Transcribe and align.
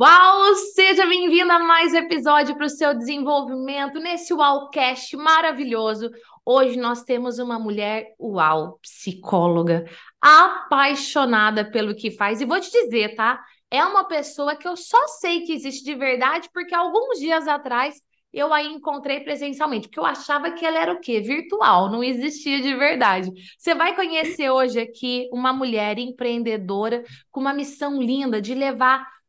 Uau! 0.00 0.54
Seja 0.74 1.04
bem-vindo 1.04 1.52
a 1.52 1.58
mais 1.58 1.92
um 1.92 1.98
episódio 1.98 2.56
para 2.56 2.64
o 2.64 2.70
seu 2.70 2.96
desenvolvimento 2.96 4.00
nesse 4.00 4.32
Uaucast 4.32 5.14
maravilhoso. 5.14 6.10
Hoje 6.42 6.78
nós 6.78 7.04
temos 7.04 7.38
uma 7.38 7.58
mulher, 7.58 8.14
uau, 8.18 8.78
psicóloga, 8.80 9.84
apaixonada 10.18 11.70
pelo 11.70 11.94
que 11.94 12.10
faz. 12.10 12.40
E 12.40 12.46
vou 12.46 12.58
te 12.58 12.70
dizer, 12.70 13.14
tá? 13.14 13.44
É 13.70 13.84
uma 13.84 14.04
pessoa 14.04 14.56
que 14.56 14.66
eu 14.66 14.74
só 14.74 15.06
sei 15.06 15.42
que 15.42 15.52
existe 15.52 15.84
de 15.84 15.94
verdade 15.94 16.48
porque 16.50 16.74
alguns 16.74 17.18
dias 17.18 17.46
atrás 17.46 18.00
eu 18.32 18.54
a 18.54 18.62
encontrei 18.62 19.20
presencialmente, 19.20 19.86
porque 19.88 20.00
eu 20.00 20.06
achava 20.06 20.50
que 20.52 20.64
ela 20.64 20.78
era 20.78 20.94
o 20.94 21.00
quê? 21.00 21.20
Virtual, 21.20 21.90
não 21.90 22.02
existia 22.02 22.62
de 22.62 22.74
verdade. 22.74 23.30
Você 23.58 23.74
vai 23.74 23.94
conhecer 23.94 24.48
hoje 24.48 24.80
aqui 24.80 25.28
uma 25.30 25.52
mulher 25.52 25.98
empreendedora 25.98 27.04
com 27.30 27.40
uma 27.40 27.52
missão 27.52 28.00
linda 28.00 28.40
de 28.40 28.54
levar 28.54 29.19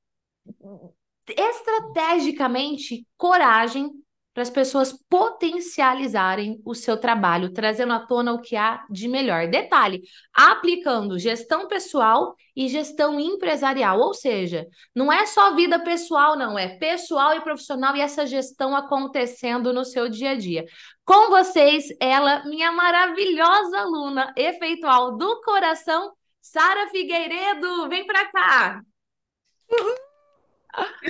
estrategicamente 1.28 3.05
coragem 3.18 3.91
para 4.34 4.44
as 4.44 4.50
pessoas 4.50 4.94
potencializarem 5.09 6.62
o 6.66 6.73
seu 6.73 6.98
trabalho, 6.98 7.52
trazendo 7.52 7.91
à 7.91 8.00
tona 8.00 8.31
o 8.31 8.41
que 8.41 8.55
há 8.55 8.86
de 8.90 9.08
melhor. 9.08 9.48
Detalhe: 9.48 10.02
aplicando 10.34 11.20
gestão 11.20 11.67
pessoal 11.67 12.36
e 12.55 12.67
gestão 12.70 13.20
empresarial, 13.20 14.00
ou 14.00 14.14
seja, 14.14 14.66
não 14.95 15.12
é 15.12 15.26
só 15.26 15.54
vida 15.54 15.80
pessoal, 15.80 16.38
não, 16.38 16.58
é 16.58 16.78
pessoal 16.78 17.36
e 17.36 17.42
profissional 17.42 17.95
e 17.95 18.02
essa 18.02 18.26
gestão 18.26 18.76
acontecendo 18.76 19.73
no 19.73 19.84
seu 19.84 20.08
dia 20.08 20.31
a 20.31 20.36
dia. 20.36 20.66
Com 21.03 21.30
vocês, 21.30 21.88
ela, 22.00 22.45
minha 22.45 22.72
maravilhosa 22.72 23.80
aluna 23.80 24.34
efeitual 24.38 25.17
do 25.17 25.42
coração, 25.42 26.14
Sara 26.42 26.89
Figueiredo, 26.89 27.89
vem 27.89 28.05
para 28.05 28.31
cá. 28.31 28.81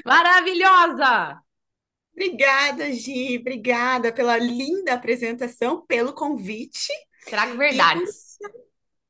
Maravilhosa! 0.05 1.41
Obrigada, 2.13 2.91
Gi. 2.91 3.37
Obrigada 3.39 4.11
pela 4.11 4.37
linda 4.37 4.93
apresentação, 4.93 5.85
pelo 5.85 6.13
convite. 6.13 6.91
Trago 7.25 7.57
verdades. 7.57 8.37
E 8.37 8.47
por, 8.47 8.61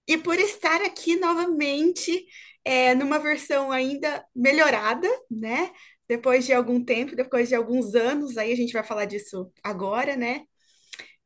e 0.08 0.18
por 0.18 0.40
estar 0.40 0.82
aqui 0.82 1.16
novamente, 1.18 2.26
é, 2.64 2.94
numa 2.96 3.20
versão 3.20 3.72
ainda 3.72 4.24
melhorada, 4.36 5.08
né? 5.30 5.72
Depois 6.08 6.46
de 6.46 6.54
algum 6.54 6.84
tempo, 6.84 7.16
depois 7.16 7.50
de 7.50 7.56
alguns 7.56 7.96
anos, 7.96 8.38
aí 8.38 8.52
a 8.52 8.56
gente 8.56 8.74
vai 8.74 8.84
falar 8.84 9.06
disso 9.06 9.52
agora, 9.64 10.16
né? 10.16 10.44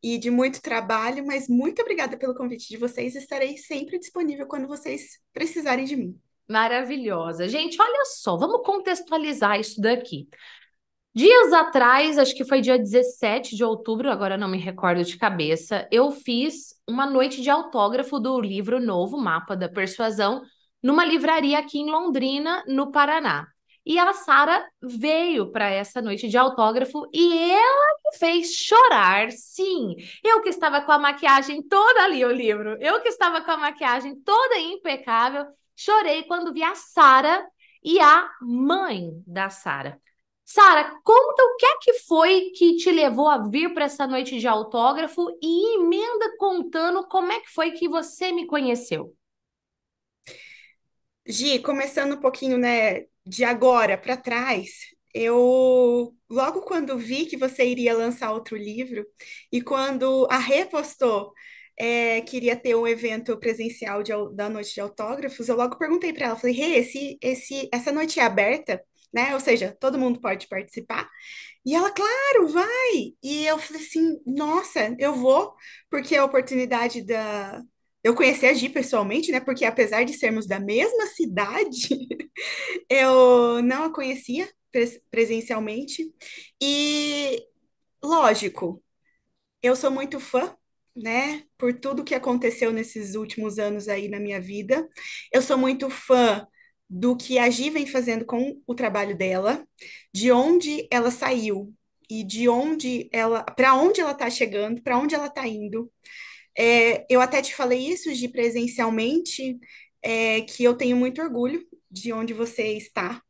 E 0.02 0.18
de 0.18 0.30
muito 0.30 0.62
trabalho, 0.62 1.26
mas 1.26 1.48
muito 1.48 1.82
obrigada 1.82 2.16
pelo 2.18 2.36
convite 2.36 2.70
de 2.70 2.78
vocês. 2.78 3.16
Estarei 3.16 3.58
sempre 3.58 3.98
disponível 3.98 4.48
quando 4.48 4.68
vocês 4.68 5.20
precisarem 5.34 5.86
de 5.86 5.96
mim. 5.96 6.20
Maravilhosa. 6.48 7.48
Gente, 7.48 7.82
olha 7.82 8.06
só, 8.06 8.38
vamos 8.38 8.66
contextualizar 8.66 9.60
isso 9.60 9.82
daqui. 9.82 10.28
Dias 11.14 11.54
atrás, 11.54 12.18
acho 12.18 12.36
que 12.36 12.44
foi 12.44 12.60
dia 12.60 12.78
17 12.78 13.56
de 13.56 13.64
outubro, 13.64 14.12
agora 14.12 14.38
não 14.38 14.50
me 14.50 14.58
recordo 14.58 15.02
de 15.04 15.18
cabeça, 15.18 15.88
eu 15.90 16.12
fiz 16.12 16.76
uma 16.86 17.06
noite 17.06 17.42
de 17.42 17.50
autógrafo 17.50 18.20
do 18.20 18.40
livro 18.42 18.82
novo, 18.82 19.18
Mapa 19.18 19.56
da 19.56 19.70
Persuasão, 19.70 20.42
numa 20.84 21.06
livraria 21.06 21.58
aqui 21.58 21.80
em 21.80 21.90
Londrina, 21.90 22.64
no 22.68 22.92
Paraná. 22.92 23.48
E 23.86 23.98
a 23.98 24.12
Sara 24.14 24.68
veio 24.82 25.52
para 25.52 25.70
essa 25.70 26.02
noite 26.02 26.28
de 26.28 26.38
autógrafo 26.38 27.08
e 27.14 27.38
ela 27.50 27.98
me 28.04 28.18
fez 28.18 28.54
chorar, 28.54 29.32
sim. 29.32 29.96
Eu 30.24 30.42
que 30.42 30.50
estava 30.50 30.82
com 30.82 30.92
a 30.92 31.00
maquiagem 31.00 31.62
toda 31.66 32.04
ali, 32.04 32.26
o 32.26 32.32
livro, 32.32 32.78
eu 32.82 33.00
que 33.02 33.08
estava 33.08 33.42
com 33.42 33.52
a 33.52 33.58
maquiagem 33.58 34.16
toda 34.22 34.60
impecável, 34.60 35.46
chorei 35.76 36.24
quando 36.24 36.54
vi 36.54 36.64
a 36.64 36.76
Sara 36.76 37.46
e 37.84 38.00
a 38.00 38.30
mãe 38.42 39.12
da 39.26 39.50
Sara. 39.50 40.00
Sara, 40.44 41.00
conta 41.04 41.44
o 41.44 41.56
que 41.58 41.66
é 41.66 41.78
que 41.82 41.94
foi 42.02 42.52
que 42.52 42.76
te 42.76 42.92
levou 42.92 43.28
a 43.28 43.48
vir 43.48 43.74
para 43.74 43.86
essa 43.86 44.06
noite 44.06 44.40
de 44.40 44.48
autógrafo 44.48 45.28
e 45.42 45.78
emenda 45.80 46.38
contando 46.38 47.08
como 47.08 47.32
é 47.32 47.40
que 47.40 47.50
foi 47.50 47.72
que 47.72 47.90
você 47.90 48.32
me 48.32 48.46
conheceu. 48.46 49.16
Gi, 51.28 51.60
começando 51.60 52.14
um 52.14 52.20
pouquinho, 52.20 52.60
né, 52.60 53.06
de 53.26 53.44
agora 53.44 53.98
para 53.98 54.16
trás, 54.16 54.96
eu 55.12 56.16
logo 56.30 56.62
quando 56.62 56.98
vi 56.98 57.26
que 57.26 57.38
você 57.38 57.66
iria 57.66 57.98
lançar 57.98 58.32
outro 58.32 58.56
livro 58.56 59.04
e 59.52 59.62
quando 59.62 60.28
a 60.30 60.38
repostou 60.38 61.34
é, 61.78 62.22
queria 62.22 62.56
ter 62.56 62.76
um 62.76 62.88
evento 62.88 63.38
presencial 63.40 64.04
de, 64.04 64.12
da 64.36 64.50
noite 64.50 64.74
de 64.74 64.82
autógrafos, 64.82 65.50
eu 65.50 65.56
logo 65.58 65.78
perguntei 65.78 66.14
para 66.14 66.28
ela, 66.28 66.36
falei, 66.36 66.60
hey, 66.62 66.76
esse, 66.78 67.18
esse, 67.22 67.70
essa 67.74 67.92
noite 67.92 68.20
é 68.20 68.24
aberta? 68.24 68.82
né? 69.14 69.34
Ou 69.34 69.40
seja, 69.40 69.76
todo 69.80 69.98
mundo 69.98 70.20
pode 70.20 70.46
participar. 70.48 71.10
E 71.66 71.74
ela, 71.76 71.90
claro, 71.92 72.48
vai. 72.50 73.14
E 73.24 73.46
eu 73.46 73.58
falei 73.58 73.82
assim, 73.82 74.20
nossa, 74.26 74.96
eu 75.00 75.16
vou, 75.16 75.56
porque 75.90 76.16
a 76.16 76.26
oportunidade 76.26 77.02
da 77.04 77.62
eu 78.04 78.14
conheci 78.16 78.46
a 78.46 78.54
Gi 78.54 78.70
pessoalmente, 78.70 79.32
né? 79.32 79.40
Porque 79.40 79.66
apesar 79.66 80.04
de 80.06 80.14
sermos 80.14 80.46
da 80.48 80.60
mesma 80.60 81.08
cidade, 81.08 81.90
eu 82.90 83.64
não 83.64 83.86
a 83.86 83.94
conhecia 83.94 84.48
presencialmente. 85.10 86.04
E 86.62 87.44
lógico, 88.04 88.84
eu 89.62 89.76
sou 89.76 89.92
muito 89.92 90.20
fã 90.20 90.56
né, 90.96 91.44
por 91.58 91.74
tudo 91.74 92.04
que 92.04 92.16
aconteceu 92.16 92.72
nesses 92.72 93.16
últimos 93.16 93.60
anos 93.60 93.88
aí 93.88 94.08
na 94.08 94.20
minha 94.20 94.40
vida. 94.40 94.88
Eu 95.32 95.42
sou 95.42 95.58
muito 95.58 95.90
fã 95.90 96.48
do 96.90 97.18
que 97.18 97.38
a 97.38 97.50
Gi 97.50 97.70
vem 97.70 97.86
fazendo 97.86 98.26
com 98.26 98.62
o 98.66 98.76
trabalho 98.76 99.18
dela, 99.18 99.68
de 100.14 100.32
onde 100.32 100.88
ela 100.92 101.12
saiu 101.12 101.74
e 102.10 102.24
de 102.24 102.48
onde 102.48 103.10
ela, 103.12 103.44
para 103.44 103.74
onde 103.76 104.00
ela 104.00 104.12
está 104.12 104.30
chegando, 104.30 104.82
para 104.82 104.98
onde 104.98 105.16
ela 105.16 105.28
está 105.28 105.48
indo. 105.48 105.92
É, 106.58 107.06
eu 107.10 107.20
até 107.20 107.42
te 107.42 107.54
falei 107.56 107.80
isso, 107.90 108.14
Gi, 108.14 108.30
presencialmente, 108.30 109.60
é, 110.02 110.42
que 110.42 110.64
eu 110.64 110.76
tenho 110.76 110.96
muito 110.96 111.22
orgulho 111.22 111.66
de 111.90 112.14
onde 112.14 112.34
você 112.34 112.78
está, 112.78 113.22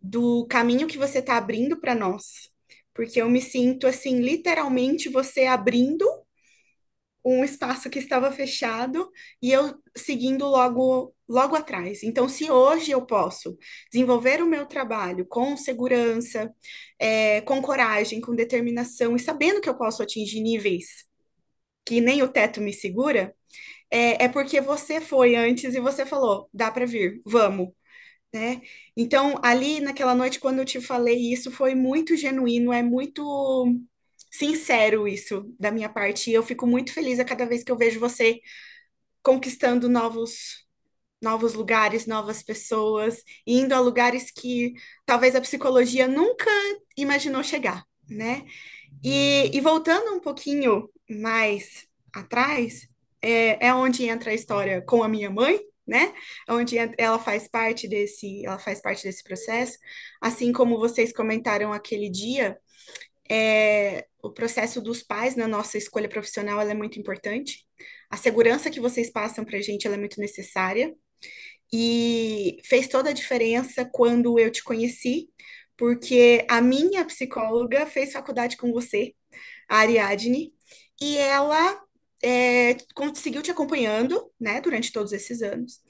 do 0.00 0.46
caminho 0.46 0.86
que 0.86 0.98
você 0.98 1.18
está 1.18 1.36
abrindo 1.36 1.80
para 1.80 1.94
nós, 1.94 2.50
porque 2.94 3.20
eu 3.20 3.28
me 3.28 3.40
sinto 3.40 3.86
assim, 3.86 4.20
literalmente 4.20 5.08
você 5.08 5.44
abrindo 5.46 6.04
um 7.30 7.44
espaço 7.44 7.90
que 7.90 7.98
estava 7.98 8.30
fechado 8.32 9.10
e 9.42 9.52
eu 9.52 9.74
seguindo 9.96 10.46
logo 10.46 11.14
logo 11.28 11.54
atrás. 11.54 12.02
Então, 12.02 12.26
se 12.28 12.50
hoje 12.50 12.90
eu 12.90 13.04
posso 13.04 13.58
desenvolver 13.92 14.42
o 14.42 14.46
meu 14.46 14.64
trabalho 14.64 15.26
com 15.26 15.56
segurança, 15.58 16.50
é, 16.98 17.42
com 17.42 17.60
coragem, 17.60 18.20
com 18.20 18.34
determinação 18.34 19.14
e 19.14 19.18
sabendo 19.20 19.60
que 19.60 19.68
eu 19.68 19.76
posso 19.76 20.02
atingir 20.02 20.40
níveis 20.40 21.06
que 21.84 22.00
nem 22.00 22.22
o 22.22 22.28
teto 22.28 22.60
me 22.60 22.72
segura, 22.72 23.34
é, 23.90 24.24
é 24.24 24.28
porque 24.28 24.60
você 24.60 25.00
foi 25.00 25.36
antes 25.36 25.74
e 25.74 25.80
você 25.80 26.04
falou, 26.06 26.48
dá 26.52 26.70
para 26.70 26.86
vir, 26.86 27.22
vamos. 27.24 27.70
Né? 28.32 28.60
Então, 28.96 29.40
ali 29.42 29.80
naquela 29.80 30.14
noite, 30.14 30.40
quando 30.40 30.58
eu 30.60 30.64
te 30.66 30.80
falei 30.80 31.32
isso, 31.32 31.50
foi 31.50 31.74
muito 31.74 32.16
genuíno, 32.16 32.72
é 32.72 32.82
muito 32.82 33.74
sincero 34.38 35.08
isso 35.08 35.52
da 35.58 35.70
minha 35.70 35.88
parte. 35.88 36.30
E 36.30 36.34
eu 36.34 36.42
fico 36.42 36.66
muito 36.66 36.92
feliz 36.92 37.18
a 37.18 37.24
cada 37.24 37.46
vez 37.46 37.64
que 37.64 37.72
eu 37.72 37.76
vejo 37.76 38.00
você 38.00 38.40
conquistando 39.22 39.88
novos 39.88 40.66
novos 41.20 41.54
lugares, 41.54 42.06
novas 42.06 42.44
pessoas, 42.44 43.24
indo 43.44 43.74
a 43.74 43.80
lugares 43.80 44.30
que 44.30 44.74
talvez 45.04 45.34
a 45.34 45.40
psicologia 45.40 46.06
nunca 46.06 46.48
imaginou 46.96 47.42
chegar, 47.42 47.84
né? 48.08 48.46
E, 49.02 49.50
e 49.52 49.60
voltando 49.60 50.14
um 50.14 50.20
pouquinho 50.20 50.88
mais 51.10 51.88
atrás, 52.14 52.88
é, 53.20 53.66
é 53.66 53.74
onde 53.74 54.04
entra 54.06 54.30
a 54.30 54.34
história 54.34 54.80
com 54.82 55.02
a 55.02 55.08
minha 55.08 55.28
mãe, 55.28 55.60
né? 55.84 56.14
Onde 56.48 56.76
ela 56.96 57.18
faz 57.18 57.48
parte 57.48 57.88
desse, 57.88 58.46
ela 58.46 58.58
faz 58.58 58.80
parte 58.80 59.02
desse 59.02 59.24
processo, 59.24 59.76
assim 60.20 60.52
como 60.52 60.78
vocês 60.78 61.12
comentaram 61.12 61.72
aquele 61.72 62.08
dia, 62.08 62.56
é, 63.28 64.06
o 64.22 64.30
processo 64.30 64.80
dos 64.80 65.02
pais 65.02 65.36
na 65.36 65.46
nossa 65.46 65.78
escolha 65.78 66.08
profissional 66.08 66.60
é 66.60 66.74
muito 66.74 66.98
importante. 66.98 67.64
A 68.10 68.16
segurança 68.16 68.70
que 68.70 68.80
vocês 68.80 69.10
passam 69.10 69.44
para 69.44 69.58
a 69.58 69.62
gente 69.62 69.86
é 69.86 69.96
muito 69.96 70.20
necessária. 70.20 70.94
E 71.72 72.58
fez 72.64 72.88
toda 72.88 73.10
a 73.10 73.12
diferença 73.12 73.88
quando 73.92 74.38
eu 74.38 74.50
te 74.50 74.64
conheci, 74.64 75.28
porque 75.76 76.46
a 76.48 76.62
minha 76.62 77.04
psicóloga 77.04 77.86
fez 77.86 78.12
faculdade 78.12 78.56
com 78.56 78.72
você, 78.72 79.14
a 79.68 79.78
Ariadne, 79.78 80.54
e 81.00 81.18
ela 81.18 81.78
é, 82.24 82.74
conseguiu 82.94 83.42
te 83.42 83.50
acompanhando, 83.50 84.32
né, 84.40 84.60
durante 84.62 84.90
todos 84.90 85.12
esses 85.12 85.42
anos. 85.42 85.80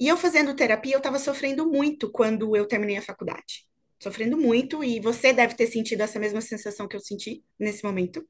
E 0.00 0.08
eu 0.08 0.16
fazendo 0.16 0.56
terapia, 0.56 0.94
eu 0.94 0.98
estava 0.98 1.18
sofrendo 1.18 1.70
muito 1.70 2.10
quando 2.10 2.56
eu 2.56 2.66
terminei 2.66 2.96
a 2.96 3.02
faculdade 3.02 3.65
sofrendo 4.00 4.36
muito, 4.36 4.84
e 4.84 5.00
você 5.00 5.32
deve 5.32 5.54
ter 5.54 5.66
sentido 5.66 6.02
essa 6.02 6.18
mesma 6.18 6.40
sensação 6.40 6.88
que 6.88 6.96
eu 6.96 7.00
senti 7.00 7.44
nesse 7.58 7.84
momento. 7.84 8.26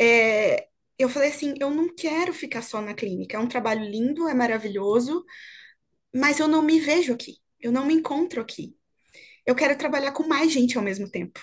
É, 0.00 0.68
eu 0.98 1.08
falei 1.08 1.30
assim: 1.30 1.54
eu 1.60 1.70
não 1.70 1.94
quero 1.94 2.32
ficar 2.32 2.62
só 2.62 2.80
na 2.80 2.94
clínica, 2.94 3.36
é 3.36 3.40
um 3.40 3.48
trabalho 3.48 3.84
lindo, 3.84 4.28
é 4.28 4.34
maravilhoso, 4.34 5.24
mas 6.14 6.40
eu 6.40 6.48
não 6.48 6.62
me 6.62 6.80
vejo 6.80 7.12
aqui, 7.14 7.36
eu 7.60 7.72
não 7.72 7.86
me 7.86 7.94
encontro 7.94 8.40
aqui. 8.40 8.76
eu 9.46 9.54
quero 9.54 9.76
trabalhar 9.78 10.12
com 10.12 10.26
mais 10.28 10.52
gente 10.52 10.78
ao 10.78 10.84
mesmo 10.84 11.10
tempo. 11.10 11.40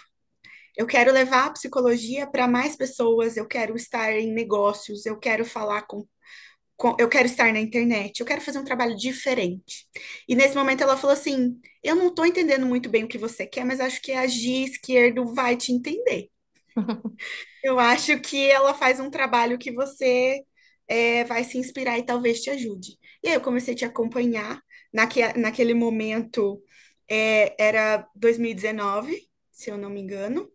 Eu 0.77 0.85
quero 0.87 1.11
levar 1.11 1.45
a 1.47 1.51
psicologia 1.51 2.27
para 2.27 2.47
mais 2.47 2.75
pessoas, 2.75 3.37
eu 3.37 3.47
quero 3.47 3.75
estar 3.75 4.11
em 4.13 4.33
negócios, 4.33 5.05
eu 5.05 5.17
quero 5.17 5.45
falar 5.45 5.83
com, 5.83 6.01
com, 6.01 6.07
eu 6.99 7.09
quero 7.09 7.27
estar 7.27 7.53
na 7.53 7.59
internet, 7.59 8.19
eu 8.19 8.25
quero 8.25 8.41
fazer 8.41 8.59
um 8.59 8.63
trabalho 8.63 8.95
diferente. 8.97 9.87
E 10.27 10.35
nesse 10.35 10.55
momento 10.55 10.81
ela 10.81 10.97
falou 10.97 11.13
assim: 11.13 11.59
Eu 11.83 11.95
não 11.95 12.07
estou 12.09 12.25
entendendo 12.25 12.65
muito 12.65 12.89
bem 12.89 13.03
o 13.03 13.07
que 13.07 13.17
você 13.17 13.45
quer, 13.47 13.65
mas 13.65 13.79
acho 13.79 14.01
que 14.01 14.11
a 14.11 14.27
Gi 14.27 14.63
Esquerdo 14.65 15.33
vai 15.33 15.55
te 15.55 15.71
entender. 15.71 16.29
eu 17.63 17.79
acho 17.79 18.19
que 18.19 18.49
ela 18.49 18.73
faz 18.73 18.99
um 18.99 19.09
trabalho 19.09 19.57
que 19.57 19.71
você 19.71 20.43
é, 20.87 21.23
vai 21.23 21.43
se 21.43 21.57
inspirar 21.57 21.97
e 21.97 22.05
talvez 22.05 22.41
te 22.41 22.49
ajude. 22.49 22.97
E 23.23 23.29
aí 23.29 23.33
eu 23.35 23.41
comecei 23.41 23.73
a 23.73 23.77
te 23.77 23.85
acompanhar. 23.85 24.61
Naque, 24.93 25.21
naquele 25.37 25.73
momento 25.73 26.61
é, 27.09 27.55
era 27.61 28.07
2019, 28.15 29.29
se 29.51 29.69
eu 29.69 29.77
não 29.77 29.89
me 29.89 30.01
engano. 30.01 30.49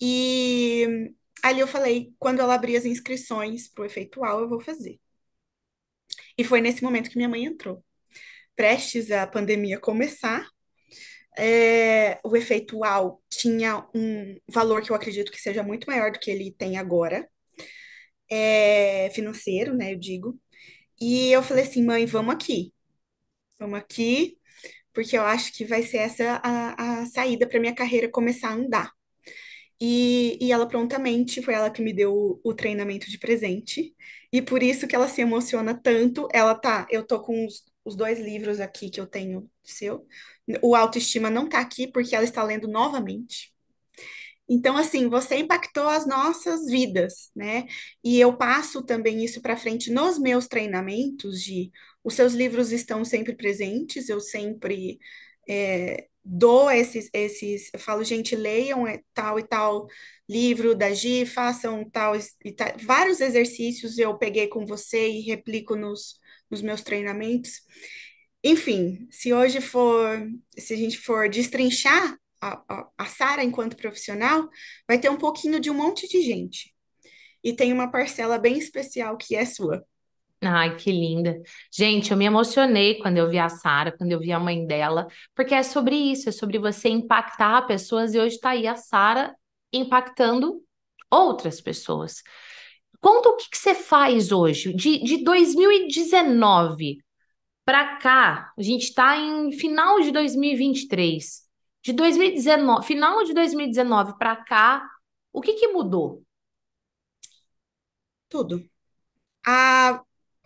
E 0.00 1.12
ali 1.42 1.60
eu 1.60 1.68
falei, 1.68 2.14
quando 2.18 2.40
ela 2.40 2.54
abrir 2.54 2.76
as 2.76 2.84
inscrições 2.84 3.68
para 3.68 3.82
o 3.82 3.86
efeitual, 3.86 4.40
eu 4.40 4.48
vou 4.48 4.60
fazer. 4.60 5.00
E 6.36 6.44
foi 6.44 6.60
nesse 6.60 6.82
momento 6.82 7.10
que 7.10 7.16
minha 7.16 7.28
mãe 7.28 7.44
entrou. 7.44 7.84
Prestes 8.56 9.10
a 9.10 9.26
pandemia 9.26 9.80
começar, 9.80 10.46
é, 11.38 12.20
o 12.24 12.36
efeitual 12.36 13.22
tinha 13.30 13.86
um 13.94 14.36
valor 14.48 14.82
que 14.82 14.90
eu 14.90 14.96
acredito 14.96 15.32
que 15.32 15.40
seja 15.40 15.62
muito 15.62 15.86
maior 15.86 16.12
do 16.12 16.18
que 16.18 16.30
ele 16.30 16.52
tem 16.52 16.76
agora, 16.76 17.28
é, 18.30 19.10
financeiro, 19.10 19.74
né, 19.76 19.92
eu 19.92 19.98
digo. 19.98 20.38
E 21.00 21.30
eu 21.32 21.42
falei 21.42 21.64
assim, 21.64 21.84
mãe, 21.84 22.06
vamos 22.06 22.34
aqui. 22.34 22.72
Vamos 23.58 23.78
aqui, 23.78 24.38
porque 24.92 25.16
eu 25.16 25.22
acho 25.22 25.52
que 25.52 25.64
vai 25.64 25.82
ser 25.82 25.98
essa 25.98 26.40
a, 26.44 27.02
a 27.02 27.06
saída 27.06 27.48
para 27.48 27.60
minha 27.60 27.74
carreira 27.74 28.10
começar 28.10 28.50
a 28.50 28.54
andar. 28.54 28.92
E, 29.84 30.38
e 30.40 30.52
ela 30.52 30.64
prontamente 30.68 31.42
foi 31.42 31.54
ela 31.54 31.68
que 31.68 31.82
me 31.82 31.92
deu 31.92 32.14
o, 32.14 32.40
o, 32.44 32.54
treinamento 32.54 33.10
de 33.10 33.18
presente. 33.18 33.92
E 34.32 34.40
por 34.40 34.62
isso 34.62 34.86
que 34.86 34.94
ela 34.94 35.08
se 35.08 35.20
emociona 35.20 35.74
tanto. 35.74 36.28
Ela 36.32 36.54
tá, 36.54 36.86
eu 36.88 37.04
tô 37.04 37.20
com 37.20 37.44
os, 37.44 37.64
os 37.84 37.96
dois 37.96 38.20
livros 38.20 38.60
aqui 38.60 38.88
que 38.88 39.00
eu 39.00 39.08
tenho 39.08 39.50
seu. 39.64 40.06
O 40.62 40.76
Autoestima 40.76 41.28
não 41.28 41.48
tá 41.48 41.58
aqui 41.58 41.88
porque 41.88 42.14
ela 42.14 42.24
está 42.24 42.44
lendo 42.44 42.68
novamente. 42.68 43.52
Então, 44.48 44.76
assim, 44.76 45.08
você 45.08 45.38
impactou 45.38 45.88
as 45.88 46.06
nossas 46.06 46.66
vidas, 46.66 47.32
né? 47.34 47.66
E 48.04 48.20
eu 48.20 48.36
passo 48.36 48.84
também 48.84 49.24
isso 49.24 49.42
para 49.42 49.56
frente 49.56 49.90
nos 49.90 50.16
meus 50.16 50.46
treinamentos 50.46 51.42
de 51.42 51.72
os 52.04 52.14
seus 52.14 52.34
livros 52.34 52.70
estão 52.70 53.04
sempre 53.04 53.34
presentes, 53.34 54.08
eu 54.08 54.20
sempre 54.20 55.00
é, 55.48 56.06
dou 56.24 56.70
esses, 56.70 57.10
esses, 57.12 57.70
eu 57.72 57.78
falo, 57.78 58.04
gente, 58.04 58.36
leiam 58.36 58.86
é, 58.86 59.00
tal 59.14 59.38
e 59.38 59.42
tal 59.42 59.86
livro 60.28 60.74
da 60.74 60.92
Gi, 60.94 61.26
façam 61.26 61.88
tal 61.90 62.14
e 62.44 62.52
tal. 62.52 62.68
Vários 62.78 63.20
exercícios 63.20 63.98
eu 63.98 64.16
peguei 64.16 64.48
com 64.48 64.64
você 64.64 65.08
e 65.08 65.20
replico 65.20 65.76
nos, 65.76 66.18
nos 66.50 66.62
meus 66.62 66.82
treinamentos. 66.82 67.62
Enfim, 68.42 69.06
se 69.10 69.32
hoje 69.32 69.60
for, 69.60 70.26
se 70.58 70.74
a 70.74 70.76
gente 70.76 70.98
for 70.98 71.28
destrinchar 71.28 72.16
a, 72.40 72.62
a, 72.68 72.88
a 72.98 73.06
Sara 73.06 73.44
enquanto 73.44 73.76
profissional, 73.76 74.48
vai 74.88 74.98
ter 74.98 75.10
um 75.10 75.16
pouquinho 75.18 75.60
de 75.60 75.70
um 75.70 75.74
monte 75.74 76.08
de 76.08 76.22
gente. 76.22 76.74
E 77.44 77.54
tem 77.54 77.72
uma 77.72 77.90
parcela 77.90 78.38
bem 78.38 78.58
especial 78.58 79.16
que 79.16 79.34
é 79.36 79.44
sua. 79.44 79.84
Ai, 80.44 80.76
que 80.76 80.90
linda. 80.90 81.40
Gente, 81.72 82.10
eu 82.10 82.16
me 82.16 82.24
emocionei 82.24 82.98
quando 82.98 83.16
eu 83.16 83.30
vi 83.30 83.38
a 83.38 83.48
Sara, 83.48 83.92
quando 83.96 84.10
eu 84.10 84.18
vi 84.18 84.32
a 84.32 84.40
mãe 84.40 84.66
dela, 84.66 85.06
porque 85.36 85.54
é 85.54 85.62
sobre 85.62 85.94
isso, 85.94 86.28
é 86.28 86.32
sobre 86.32 86.58
você 86.58 86.88
impactar 86.88 87.62
pessoas 87.66 88.12
e 88.12 88.18
hoje 88.18 88.34
está 88.36 88.50
aí 88.50 88.66
a 88.66 88.74
Sara 88.74 89.36
impactando 89.72 90.60
outras 91.08 91.60
pessoas. 91.60 92.22
Conta 93.00 93.28
o 93.28 93.36
que, 93.36 93.50
que 93.50 93.58
você 93.58 93.74
faz 93.74 94.32
hoje, 94.32 94.72
de, 94.74 94.98
de 95.04 95.22
2019 95.24 96.98
para 97.64 97.96
cá, 97.98 98.52
a 98.58 98.62
gente 98.62 98.84
está 98.84 99.16
em 99.16 99.52
final 99.52 100.00
de 100.00 100.10
2023. 100.10 101.42
De 101.82 101.92
2019, 101.92 102.86
final 102.86 103.24
de 103.24 103.34
2019 103.34 104.18
para 104.18 104.36
cá, 104.36 104.88
o 105.32 105.40
que, 105.40 105.54
que 105.54 105.68
mudou? 105.68 106.22
Tudo. 108.28 108.68
A 109.46 110.02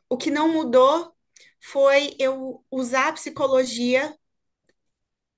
o 0.09 0.17
que 0.17 0.31
não 0.31 0.53
mudou 0.53 1.13
foi 1.61 2.15
eu 2.19 2.65
usar 2.71 3.09
a 3.09 3.13
psicologia 3.13 4.15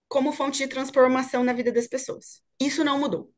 como 0.08 0.32
fonte 0.32 0.58
de 0.58 0.68
transformação 0.68 1.44
na 1.44 1.52
vida 1.52 1.72
das 1.72 1.86
pessoas. 1.86 2.42
Isso 2.60 2.82
não 2.84 2.98
mudou. 2.98 3.32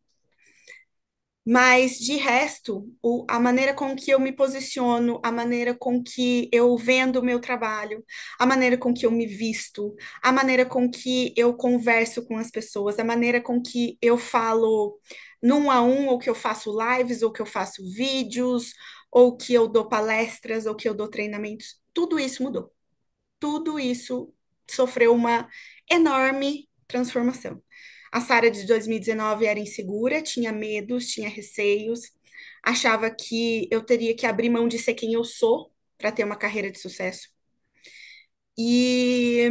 Mas, 1.44 1.98
de 1.98 2.16
resto, 2.16 2.86
o, 3.02 3.24
a 3.28 3.40
maneira 3.40 3.72
com 3.74 3.96
que 3.96 4.10
eu 4.10 4.20
me 4.20 4.30
posiciono, 4.30 5.20
a 5.24 5.32
maneira 5.32 5.74
com 5.74 6.02
que 6.02 6.48
eu 6.52 6.76
vendo 6.76 7.16
o 7.18 7.24
meu 7.24 7.40
trabalho, 7.40 8.04
a 8.38 8.44
maneira 8.46 8.76
com 8.76 8.92
que 8.92 9.06
eu 9.06 9.10
me 9.10 9.26
visto, 9.26 9.94
a 10.22 10.30
maneira 10.30 10.66
com 10.66 10.88
que 10.88 11.32
eu 11.36 11.54
converso 11.54 12.24
com 12.26 12.36
as 12.36 12.50
pessoas, 12.50 12.98
a 12.98 13.04
maneira 13.04 13.40
com 13.40 13.60
que 13.60 13.96
eu 14.02 14.18
falo 14.18 14.98
num 15.42 15.70
a 15.70 15.80
um, 15.82 16.08
ou 16.08 16.18
que 16.18 16.28
eu 16.28 16.34
faço 16.34 16.76
lives, 16.78 17.22
ou 17.22 17.32
que 17.32 17.40
eu 17.40 17.46
faço 17.46 17.82
vídeos, 17.90 18.74
ou 19.10 19.36
que 19.36 19.54
eu 19.54 19.68
dou 19.68 19.88
palestras, 19.88 20.66
ou 20.66 20.74
que 20.74 20.88
eu 20.88 20.94
dou 20.94 21.08
treinamentos, 21.08 21.80
tudo 21.92 22.18
isso 22.18 22.42
mudou. 22.42 22.72
Tudo 23.38 23.78
isso 23.78 24.32
sofreu 24.70 25.14
uma 25.14 25.48
enorme 25.90 26.68
transformação. 26.86 27.62
A 28.12 28.20
Sara 28.20 28.50
de 28.50 28.66
2019 28.66 29.46
era 29.46 29.58
insegura, 29.60 30.22
tinha 30.22 30.52
medos, 30.52 31.08
tinha 31.08 31.28
receios, 31.28 32.00
achava 32.62 33.10
que 33.10 33.68
eu 33.70 33.82
teria 33.84 34.14
que 34.16 34.26
abrir 34.26 34.50
mão 34.50 34.68
de 34.68 34.78
ser 34.78 34.94
quem 34.94 35.14
eu 35.14 35.24
sou 35.24 35.72
para 35.98 36.12
ter 36.12 36.24
uma 36.24 36.36
carreira 36.36 36.70
de 36.70 36.78
sucesso. 36.78 37.28
E 38.58 39.48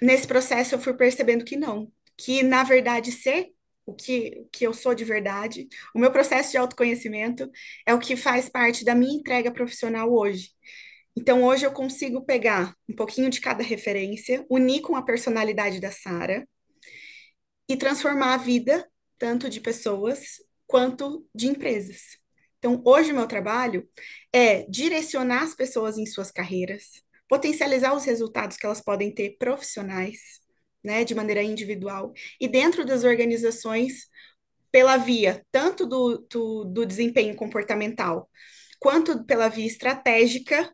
nesse 0.00 0.26
processo 0.26 0.74
eu 0.74 0.80
fui 0.80 0.94
percebendo 0.94 1.44
que 1.44 1.56
não, 1.56 1.92
que 2.16 2.42
na 2.42 2.62
verdade 2.64 3.12
ser 3.12 3.53
o 3.86 3.94
que, 3.94 4.46
que 4.52 4.66
eu 4.66 4.72
sou 4.72 4.94
de 4.94 5.04
verdade, 5.04 5.68
o 5.94 5.98
meu 5.98 6.10
processo 6.10 6.50
de 6.50 6.56
autoconhecimento 6.56 7.50
é 7.86 7.94
o 7.94 7.98
que 7.98 8.16
faz 8.16 8.48
parte 8.48 8.84
da 8.84 8.94
minha 8.94 9.14
entrega 9.14 9.52
profissional 9.52 10.12
hoje. 10.12 10.50
Então, 11.16 11.44
hoje 11.44 11.64
eu 11.64 11.72
consigo 11.72 12.24
pegar 12.24 12.74
um 12.88 12.94
pouquinho 12.94 13.30
de 13.30 13.40
cada 13.40 13.62
referência, 13.62 14.44
unir 14.50 14.80
com 14.80 14.96
a 14.96 15.02
personalidade 15.02 15.80
da 15.80 15.90
Sara 15.90 16.46
e 17.68 17.76
transformar 17.76 18.34
a 18.34 18.38
vida 18.38 18.88
tanto 19.18 19.48
de 19.48 19.60
pessoas 19.60 20.42
quanto 20.66 21.26
de 21.34 21.46
empresas. 21.46 22.18
Então, 22.58 22.82
hoje 22.84 23.12
o 23.12 23.14
meu 23.14 23.28
trabalho 23.28 23.88
é 24.32 24.64
direcionar 24.68 25.42
as 25.42 25.54
pessoas 25.54 25.98
em 25.98 26.06
suas 26.06 26.32
carreiras, 26.32 27.02
potencializar 27.28 27.94
os 27.94 28.04
resultados 28.04 28.56
que 28.56 28.66
elas 28.66 28.80
podem 28.80 29.14
ter 29.14 29.36
profissionais, 29.38 30.40
né, 30.84 31.04
de 31.04 31.14
maneira 31.14 31.42
individual, 31.42 32.12
e 32.40 32.46
dentro 32.46 32.84
das 32.84 33.04
organizações, 33.04 34.08
pela 34.70 34.96
via 34.96 35.44
tanto 35.50 35.86
do, 35.86 36.18
do, 36.30 36.64
do 36.64 36.84
desempenho 36.86 37.34
comportamental, 37.36 38.28
quanto 38.78 39.24
pela 39.24 39.48
via 39.48 39.66
estratégica, 39.66 40.70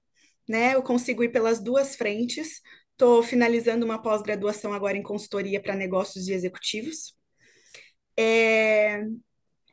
né, 0.49 0.75
eu 0.75 0.83
consigo 0.83 1.23
ir 1.23 1.31
pelas 1.31 1.63
duas 1.63 1.95
frentes. 1.95 2.61
Estou 2.93 3.23
finalizando 3.23 3.87
uma 3.87 4.03
pós-graduação 4.03 4.73
agora 4.73 4.97
em 4.97 5.03
consultoria 5.03 5.63
para 5.63 5.77
negócios 5.77 6.29
e 6.29 6.33
executivos. 6.33 7.15
É, 8.19 9.05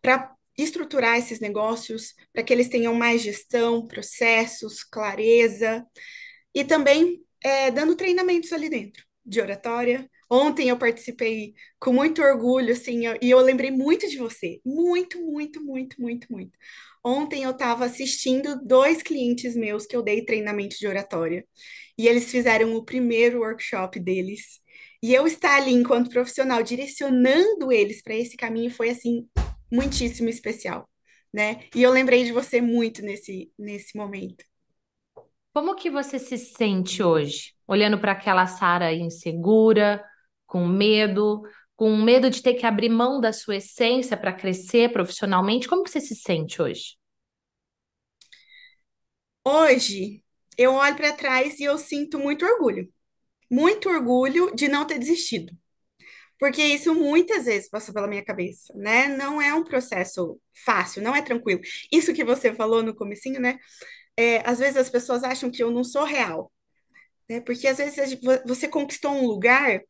para 0.01 0.33
estruturar 0.57 1.17
esses 1.17 1.39
negócios, 1.39 2.13
para 2.33 2.43
que 2.43 2.53
eles 2.53 2.69
tenham 2.69 2.93
mais 2.93 3.21
gestão, 3.21 3.87
processos, 3.87 4.83
clareza, 4.83 5.85
e 6.53 6.63
também 6.63 7.23
é, 7.43 7.69
dando 7.71 7.95
treinamentos 7.95 8.51
ali 8.51 8.69
dentro, 8.69 9.03
de 9.25 9.41
oratória, 9.41 10.09
Ontem 10.29 10.69
eu 10.69 10.77
participei 10.77 11.53
com 11.79 11.93
muito 11.93 12.21
orgulho, 12.21 12.73
assim, 12.73 13.05
eu, 13.05 13.17
e 13.21 13.29
eu 13.29 13.39
lembrei 13.39 13.71
muito 13.71 14.07
de 14.09 14.17
você. 14.17 14.59
Muito, 14.65 15.19
muito, 15.21 15.63
muito, 15.63 16.01
muito, 16.01 16.27
muito. 16.31 16.51
Ontem 17.03 17.43
eu 17.43 17.51
estava 17.51 17.85
assistindo 17.85 18.59
dois 18.63 19.01
clientes 19.01 19.55
meus 19.55 19.85
que 19.85 19.95
eu 19.95 20.01
dei 20.03 20.25
treinamento 20.25 20.77
de 20.77 20.87
oratória. 20.87 21.45
E 21.97 22.07
eles 22.07 22.29
fizeram 22.29 22.75
o 22.75 22.83
primeiro 22.83 23.39
workshop 23.39 23.99
deles. 23.99 24.59
E 25.01 25.13
eu 25.13 25.25
estar 25.27 25.55
ali 25.57 25.71
enquanto 25.73 26.09
profissional, 26.09 26.61
direcionando 26.63 27.71
eles 27.71 28.01
para 28.01 28.15
esse 28.15 28.35
caminho, 28.35 28.71
foi, 28.71 28.89
assim, 28.89 29.27
muitíssimo 29.71 30.29
especial, 30.29 30.89
né? 31.33 31.61
E 31.75 31.83
eu 31.83 31.91
lembrei 31.91 32.23
de 32.25 32.31
você 32.31 32.59
muito 32.61 33.01
nesse, 33.01 33.51
nesse 33.57 33.95
momento. 33.97 34.43
Como 35.53 35.75
que 35.75 35.89
você 35.89 36.19
se 36.19 36.37
sente 36.37 37.01
hoje? 37.01 37.53
Olhando 37.67 37.99
para 37.99 38.11
aquela 38.11 38.45
Sara 38.45 38.93
insegura, 38.93 40.03
com 40.47 40.65
medo, 40.65 41.43
com 41.75 41.95
medo 41.95 42.29
de 42.29 42.41
ter 42.41 42.55
que 42.55 42.65
abrir 42.65 42.89
mão 42.89 43.21
da 43.21 43.31
sua 43.31 43.57
essência 43.57 44.17
para 44.17 44.33
crescer 44.33 44.91
profissionalmente? 44.91 45.67
Como 45.67 45.83
que 45.83 45.91
você 45.91 46.01
se 46.01 46.15
sente 46.15 46.61
hoje? 46.61 46.97
Hoje, 49.45 50.23
eu 50.57 50.73
olho 50.73 50.95
para 50.95 51.13
trás 51.13 51.59
e 51.59 51.63
eu 51.63 51.77
sinto 51.77 52.17
muito 52.17 52.45
orgulho. 52.45 52.91
Muito 53.49 53.89
orgulho 53.89 54.53
de 54.55 54.67
não 54.67 54.85
ter 54.85 54.99
desistido. 54.99 55.53
Porque 56.39 56.61
isso 56.61 56.93
muitas 56.93 57.45
vezes 57.45 57.69
passou 57.69 57.93
pela 57.93 58.07
minha 58.07 58.23
cabeça, 58.23 58.73
né? 58.75 59.07
Não 59.07 59.41
é 59.41 59.53
um 59.53 59.63
processo 59.63 60.39
fácil, 60.65 61.01
não 61.01 61.15
é 61.15 61.21
tranquilo. 61.21 61.61
Isso 61.91 62.13
que 62.13 62.23
você 62.23 62.53
falou 62.53 62.83
no 62.83 62.95
comecinho, 62.95 63.39
né? 63.39 63.57
É, 64.17 64.47
às 64.47 64.59
vezes 64.59 64.77
as 64.77 64.89
pessoas 64.89 65.23
acham 65.23 65.49
que 65.51 65.63
eu 65.63 65.71
não 65.71 65.83
sou 65.83 66.03
real, 66.03 66.51
né? 67.29 67.41
Porque 67.41 67.67
às 67.67 67.77
vezes 67.77 68.19
você 68.45 68.67
conquistou 68.67 69.11
um 69.11 69.25
lugar 69.27 69.81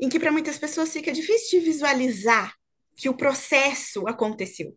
em 0.00 0.08
que 0.08 0.18
para 0.18 0.32
muitas 0.32 0.58
pessoas 0.58 0.92
fica 0.92 1.12
difícil 1.12 1.60
de 1.60 1.66
visualizar 1.66 2.54
que 2.96 3.08
o 3.08 3.16
processo 3.16 4.06
aconteceu 4.08 4.76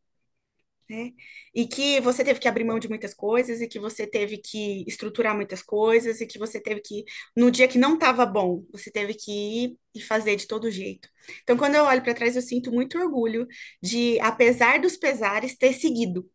né? 0.90 1.12
E 1.54 1.68
que 1.68 2.00
você 2.02 2.24
teve 2.24 2.40
que 2.40 2.48
abrir 2.48 2.64
mão 2.64 2.80
de 2.80 2.90
muitas 2.90 3.14
coisas, 3.14 3.62
e 3.62 3.68
que 3.68 3.80
você 3.80 4.06
teve 4.08 4.38
que 4.38 4.84
estruturar 4.88 5.36
muitas 5.36 5.62
coisas, 5.62 6.22
e 6.22 6.28
que 6.28 6.38
você 6.40 6.60
teve 6.62 6.82
que, 6.82 7.04
no 7.36 7.52
dia 7.52 7.68
que 7.68 7.78
não 7.78 7.96
estava 7.96 8.26
bom, 8.26 8.66
você 8.72 8.92
teve 8.92 9.14
que 9.14 9.32
ir 9.32 9.78
e 9.96 10.02
fazer 10.02 10.36
de 10.36 10.48
todo 10.48 10.70
jeito. 10.72 11.10
Então, 11.44 11.58
quando 11.58 11.76
eu 11.76 11.86
olho 11.86 12.04
para 12.04 12.14
trás, 12.14 12.36
eu 12.36 12.42
sinto 12.42 12.72
muito 12.72 12.98
orgulho 12.98 13.48
de, 13.82 14.20
apesar 14.20 14.80
dos 14.80 14.98
pesares, 14.98 15.58
ter 15.58 15.74
seguido. 15.74 16.30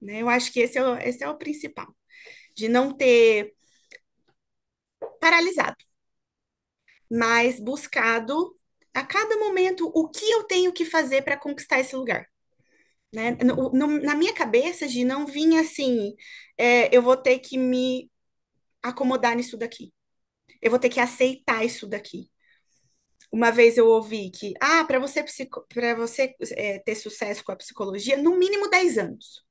Né? 0.00 0.22
Eu 0.22 0.28
acho 0.28 0.52
que 0.52 0.60
esse 0.60 0.78
é 0.78 0.84
o, 0.84 0.96
esse 0.98 1.24
é 1.24 1.28
o 1.28 1.38
principal, 1.38 1.94
de 2.56 2.68
não 2.68 2.94
ter 2.96 3.54
paralisado, 5.20 5.76
mas 7.10 7.60
buscado 7.60 8.56
a 8.94 9.04
cada 9.04 9.36
momento 9.36 9.90
o 9.94 10.08
que 10.08 10.28
eu 10.30 10.44
tenho 10.44 10.72
que 10.72 10.84
fazer 10.84 11.22
para 11.22 11.36
conquistar 11.36 11.80
esse 11.80 11.94
lugar. 11.94 12.26
Né? 13.12 13.32
No, 13.44 13.70
no, 13.70 13.86
na 14.00 14.14
minha 14.14 14.34
cabeça, 14.34 14.86
de 14.86 15.04
não 15.04 15.26
vinha 15.26 15.60
assim, 15.60 16.14
é, 16.56 16.94
eu 16.94 17.00
vou 17.00 17.16
ter 17.16 17.38
que 17.38 17.56
me 17.56 18.10
acomodar 18.82 19.36
nisso 19.36 19.56
daqui. 19.56 19.92
Eu 20.60 20.70
vou 20.70 20.78
ter 20.78 20.88
que 20.88 21.00
aceitar 21.00 21.64
isso 21.64 21.86
daqui. 21.86 22.30
Uma 23.30 23.50
vez 23.50 23.76
eu 23.76 23.86
ouvi 23.86 24.30
que, 24.30 24.54
ah, 24.60 24.84
para 24.84 24.98
você, 24.98 25.24
para 25.72 25.94
você 25.94 26.34
é, 26.52 26.78
ter 26.78 26.94
sucesso 26.94 27.44
com 27.44 27.52
a 27.52 27.56
psicologia, 27.56 28.16
no 28.16 28.36
mínimo 28.36 28.68
10 28.68 28.98
anos. 28.98 29.44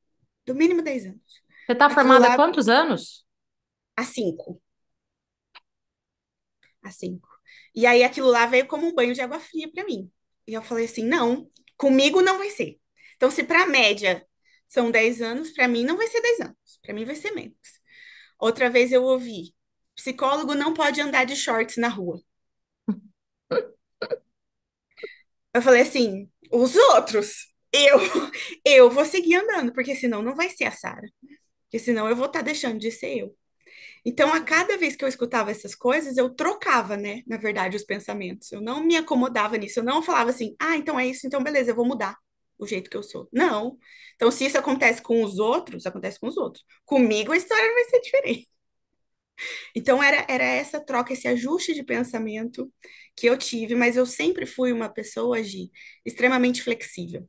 No 0.47 0.55
mínimo 0.55 0.81
10 0.81 1.05
anos. 1.05 1.41
Você 1.65 1.73
está 1.73 1.89
formada 1.89 2.27
há 2.27 2.35
quantos 2.35 2.67
anos? 2.69 3.25
Há 3.95 4.03
cinco. 4.03 4.61
Há 6.81 6.89
cinco. 6.91 7.26
E 7.75 7.85
aí 7.85 8.03
aquilo 8.03 8.29
lá 8.29 8.45
veio 8.45 8.67
como 8.67 8.87
um 8.87 8.93
banho 8.95 9.13
de 9.13 9.21
água 9.21 9.39
fria 9.39 9.69
para 9.71 9.85
mim. 9.85 10.11
E 10.47 10.53
eu 10.53 10.61
falei 10.61 10.85
assim: 10.85 11.03
não, 11.03 11.49
comigo 11.77 12.21
não 12.21 12.37
vai 12.37 12.49
ser. 12.49 12.79
Então, 13.15 13.31
se 13.31 13.43
para 13.43 13.63
a 13.63 13.67
média 13.67 14.25
são 14.67 14.91
10 14.91 15.21
anos, 15.21 15.51
para 15.51 15.67
mim 15.67 15.83
não 15.85 15.97
vai 15.97 16.07
ser 16.07 16.21
10 16.21 16.41
anos, 16.41 16.79
para 16.81 16.93
mim 16.93 17.05
vai 17.05 17.15
ser 17.15 17.31
menos. 17.31 17.57
Outra 18.39 18.69
vez 18.69 18.91
eu 18.91 19.03
ouvi: 19.03 19.53
psicólogo 19.95 20.55
não 20.55 20.73
pode 20.73 21.01
andar 21.01 21.25
de 21.25 21.35
shorts 21.35 21.77
na 21.77 21.89
rua. 21.89 22.21
Eu 25.53 25.61
falei 25.61 25.81
assim: 25.81 26.29
os 26.51 26.75
outros, 26.75 27.47
eu, 27.71 27.99
eu 28.65 28.89
vou 28.89 29.05
seguir 29.05 29.35
andando, 29.35 29.73
porque 29.73 29.95
senão 29.95 30.21
não 30.21 30.35
vai 30.35 30.49
ser 30.49 30.65
a 30.65 30.71
Sara. 30.71 31.07
Porque 31.63 31.79
senão 31.79 32.07
eu 32.09 32.15
vou 32.15 32.27
estar 32.27 32.39
tá 32.39 32.45
deixando 32.45 32.79
de 32.79 32.91
ser 32.91 33.17
eu. 33.19 33.37
Então, 34.09 34.33
a 34.33 34.39
cada 34.41 34.77
vez 34.77 34.95
que 34.95 35.03
eu 35.03 35.09
escutava 35.09 35.51
essas 35.51 35.75
coisas, 35.75 36.15
eu 36.15 36.29
trocava, 36.33 36.95
né, 36.95 37.23
na 37.27 37.35
verdade, 37.35 37.75
os 37.75 37.83
pensamentos. 37.83 38.49
Eu 38.53 38.61
não 38.61 38.81
me 38.81 38.95
acomodava 38.95 39.57
nisso. 39.57 39.79
Eu 39.81 39.83
não 39.83 40.01
falava 40.01 40.29
assim, 40.29 40.55
ah, 40.61 40.77
então 40.77 40.97
é 40.97 41.05
isso, 41.05 41.27
então 41.27 41.43
beleza, 41.43 41.71
eu 41.71 41.75
vou 41.75 41.85
mudar 41.85 42.17
o 42.57 42.65
jeito 42.65 42.89
que 42.89 42.95
eu 42.95 43.03
sou. 43.03 43.27
Não. 43.33 43.77
Então, 44.15 44.31
se 44.31 44.45
isso 44.45 44.57
acontece 44.57 45.01
com 45.01 45.21
os 45.23 45.39
outros, 45.39 45.85
acontece 45.85 46.19
com 46.21 46.27
os 46.27 46.37
outros. 46.37 46.63
Comigo, 46.85 47.33
a 47.33 47.37
história 47.37 47.73
vai 47.73 47.83
ser 47.85 47.99
diferente. 47.99 48.47
Então, 49.75 50.01
era, 50.01 50.25
era 50.29 50.43
essa 50.43 50.79
troca, 50.79 51.13
esse 51.13 51.27
ajuste 51.27 51.73
de 51.73 51.83
pensamento 51.83 52.71
que 53.15 53.27
eu 53.27 53.37
tive, 53.37 53.75
mas 53.75 53.95
eu 53.97 54.05
sempre 54.05 54.45
fui 54.45 54.71
uma 54.71 54.89
pessoa 54.89 55.41
de 55.41 55.71
extremamente 56.05 56.61
flexível. 56.63 57.27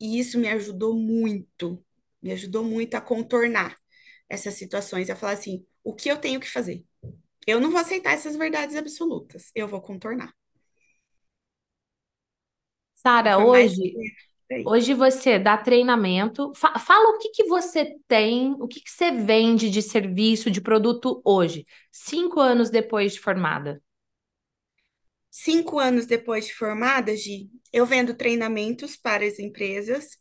E 0.00 0.18
isso 0.18 0.38
me 0.38 0.48
ajudou 0.48 0.94
muito, 0.94 1.84
me 2.22 2.32
ajudou 2.32 2.64
muito 2.64 2.94
a 2.94 3.00
contornar 3.00 3.76
essas 4.28 4.54
situações, 4.54 5.10
a 5.10 5.16
falar 5.16 5.32
assim, 5.32 5.66
o 5.84 5.94
que 5.94 6.08
eu 6.10 6.18
tenho 6.18 6.40
que 6.40 6.50
fazer? 6.50 6.84
Eu 7.46 7.60
não 7.60 7.70
vou 7.70 7.80
aceitar 7.80 8.12
essas 8.14 8.36
verdades 8.36 8.76
absolutas, 8.76 9.50
eu 9.54 9.68
vou 9.68 9.80
contornar. 9.82 10.34
Sara, 12.94 13.38
hoje, 13.38 14.00
hoje 14.64 14.94
você 14.94 15.38
dá 15.38 15.56
treinamento. 15.58 16.52
Fa- 16.56 16.78
Fala 16.78 17.10
o 17.16 17.18
que 17.18 17.30
que 17.30 17.44
você 17.46 17.96
tem, 18.08 18.54
o 18.60 18.68
que 18.68 18.80
que 18.80 18.90
você 18.90 19.10
vende 19.12 19.70
de 19.70 19.82
serviço, 19.82 20.50
de 20.50 20.60
produto 20.60 21.22
hoje, 21.24 21.66
cinco 21.92 22.40
anos 22.40 22.70
depois 22.70 23.14
de 23.14 23.20
formada. 23.20 23.82
Cinco 25.30 25.78
anos 25.78 26.06
depois 26.06 26.46
de 26.46 26.54
formada, 26.54 27.14
Gi, 27.16 27.50
eu 27.72 27.84
vendo 27.84 28.14
treinamentos 28.14 28.96
para 28.96 29.24
as 29.26 29.38
empresas 29.38 30.18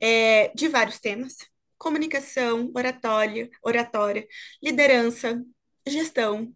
é, 0.00 0.48
de 0.54 0.68
vários 0.68 0.98
temas: 1.00 1.36
comunicação, 1.78 2.70
oratória, 2.74 3.48
oratória, 3.62 4.26
liderança, 4.62 5.42
gestão. 5.86 6.54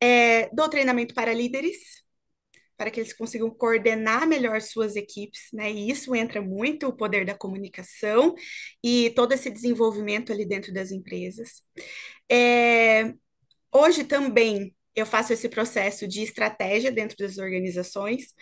É, 0.00 0.48
dou 0.54 0.68
treinamento 0.68 1.14
para 1.14 1.32
líderes, 1.32 2.04
para 2.76 2.90
que 2.90 3.00
eles 3.00 3.12
consigam 3.12 3.50
coordenar 3.50 4.26
melhor 4.26 4.60
suas 4.60 4.96
equipes, 4.96 5.48
né? 5.52 5.70
E 5.72 5.90
isso 5.90 6.14
entra 6.14 6.42
muito 6.42 6.88
o 6.88 6.96
poder 6.96 7.24
da 7.24 7.34
comunicação 7.34 8.34
e 8.82 9.10
todo 9.14 9.32
esse 9.32 9.50
desenvolvimento 9.50 10.32
ali 10.32 10.44
dentro 10.44 10.72
das 10.72 10.90
empresas. 10.90 11.62
É, 12.30 13.14
hoje 13.72 14.04
também 14.04 14.74
eu 14.94 15.06
faço 15.06 15.32
esse 15.32 15.48
processo 15.48 16.06
de 16.06 16.22
estratégia 16.22 16.92
dentro 16.92 17.16
das 17.18 17.38
organizações. 17.38 18.34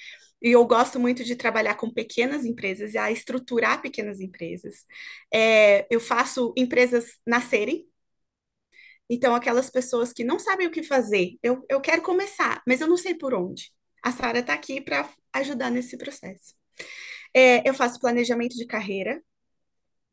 E 0.42 0.50
eu 0.52 0.64
gosto 0.66 0.98
muito 0.98 1.24
de 1.24 1.36
trabalhar 1.36 1.76
com 1.76 1.90
pequenas 1.90 2.44
empresas 2.44 2.94
e 2.94 2.98
a 2.98 3.10
estruturar 3.10 3.80
pequenas 3.82 4.20
empresas. 4.20 4.84
É, 5.32 5.86
eu 5.90 6.00
faço 6.00 6.52
empresas 6.56 7.16
nascerem, 7.26 7.86
então, 9.08 9.34
aquelas 9.34 9.68
pessoas 9.70 10.12
que 10.12 10.24
não 10.24 10.38
sabem 10.38 10.66
o 10.66 10.70
que 10.70 10.82
fazer, 10.82 11.36
eu, 11.42 11.64
eu 11.68 11.80
quero 11.80 12.02
começar, 12.02 12.62
mas 12.66 12.80
eu 12.80 12.88
não 12.88 12.96
sei 12.96 13.14
por 13.14 13.34
onde 13.34 13.70
a 14.02 14.10
Sara 14.10 14.38
está 14.40 14.54
aqui 14.54 14.80
para 14.80 15.08
ajudar 15.34 15.70
nesse 15.70 15.96
processo. 15.98 16.54
É, 17.34 17.68
eu 17.68 17.74
faço 17.74 18.00
planejamento 18.00 18.56
de 18.56 18.66
carreira, 18.66 19.22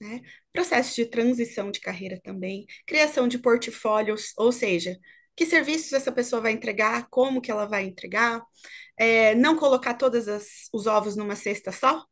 né? 0.01 0.21
processo 0.53 0.95
de 0.95 1.05
transição 1.05 1.71
de 1.71 1.79
carreira 1.81 2.19
também, 2.23 2.65
criação 2.87 3.27
de 3.27 3.39
portfólios, 3.39 4.33
ou 4.37 4.51
seja, 4.51 4.97
que 5.39 5.45
serviços 5.45 5.93
essa 5.93 6.11
pessoa 6.11 6.41
vai 6.41 6.51
entregar, 6.51 7.07
como 7.09 7.39
que 7.39 7.49
ela 7.49 7.65
vai 7.65 7.85
entregar, 7.85 8.43
é, 8.97 9.33
não 9.35 9.55
colocar 9.55 9.93
todos 9.93 10.25
os 10.73 10.85
ovos 10.85 11.15
numa 11.15 11.33
cesta 11.33 11.71
só, 11.71 12.05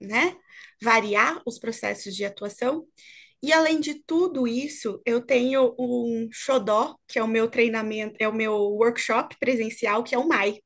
né? 0.00 0.34
Variar 0.80 1.42
os 1.44 1.58
processos 1.58 2.16
de 2.16 2.24
atuação. 2.24 2.86
E 3.42 3.52
além 3.52 3.78
de 3.80 4.02
tudo 4.02 4.48
isso, 4.48 4.98
eu 5.04 5.20
tenho 5.20 5.76
um 5.78 6.30
xodó, 6.32 6.96
que 7.06 7.18
é 7.18 7.22
o 7.22 7.28
meu 7.28 7.50
treinamento, 7.50 8.16
é 8.18 8.26
o 8.26 8.32
meu 8.34 8.54
workshop 8.54 9.36
presencial, 9.38 10.02
que 10.02 10.14
é 10.14 10.18
o 10.18 10.26
MAI, 10.26 10.58